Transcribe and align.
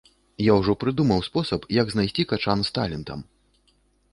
Я 0.43 0.53
ўжо 0.59 0.73
прыдумаў 0.83 1.21
спосаб, 1.27 1.67
як 1.81 1.87
знайсці 1.97 2.25
качан 2.33 2.59
з 2.71 2.75
талентам. 2.79 3.19